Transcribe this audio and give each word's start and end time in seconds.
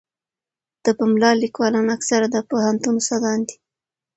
د 0.83 0.87
پملا 0.97 1.31
لیکوالان 1.43 1.87
اکثره 1.97 2.27
د 2.31 2.35
پوهنتون 2.49 2.95
استادان 3.01 3.39
دي. 3.47 3.55